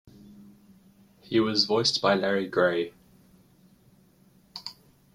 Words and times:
He 1.21 1.39
was 1.39 1.65
voiced 1.65 2.01
by 2.01 2.15
Larry 2.15 2.47
Grey. 2.47 2.91